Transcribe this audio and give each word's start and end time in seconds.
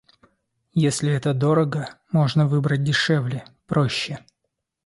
Если 0.79 1.13
это 1.13 1.31
дорого— 1.35 1.93
можно 2.11 2.47
выбрать 2.47 2.83
дешевле, 2.83 3.45
проще. 3.67 4.25